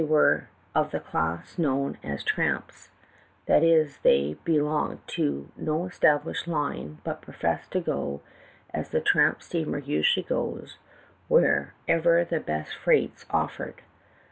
were 0.01 0.49
of 0.73 0.89
the 0.89 0.99
class 0.99 1.59
known 1.59 1.95
as 2.01 2.23
'tramps,' 2.23 2.89
that 3.45 3.61
is, 3.61 3.99
they 3.99 4.33
be 4.43 4.59
longed 4.59 4.97
to 5.05 5.49
no 5.55 5.85
established 5.85 6.47
line, 6.47 6.97
but 7.03 7.21
professed 7.21 7.69
to 7.69 7.79
go, 7.79 8.19
as 8.73 8.89
the 8.89 8.99
tramjD 8.99 9.43
steamer 9.43 9.77
usually 9.77 10.23
goes, 10.23 10.79
wherever 11.27 12.23
the 12.25 12.39
best 12.39 12.73
freights 12.73 13.27
offered. 13.29 13.83